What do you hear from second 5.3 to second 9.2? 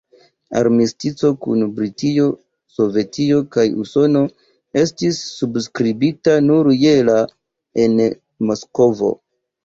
subskribita nur je la en Moskvo.